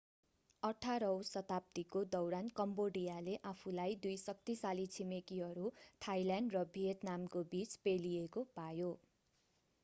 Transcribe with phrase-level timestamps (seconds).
[0.63, 5.69] 18 औँ शताब्दीको दौरान कम्बोडियाले आफूलाई दुई शक्तिशाली छिमेकीहरू
[6.01, 8.91] थाईल्यान्ड र भियतनामको बीच पेलिएको पायो